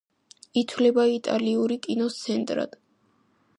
ითვლება 0.61 1.05
იტალიური 1.17 1.79
კინოს 1.85 2.19
ცენტრად. 2.25 2.77